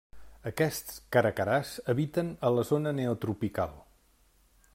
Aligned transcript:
Aquests 0.51 0.95
caracaràs 1.15 1.75
habiten 1.93 2.33
a 2.49 2.53
la 2.57 2.67
zona 2.71 2.95
neotropical. 3.03 3.79